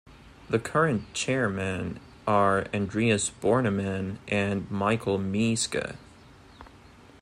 [0.49, 5.95] The current chairmen are Andreas Bornemann and Michael Meeske.